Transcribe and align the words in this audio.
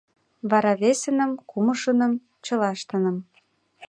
Вара 0.49 0.73
весыным, 0.81 1.31
кумшыным, 1.49 2.13
чылаштыным... 2.45 3.17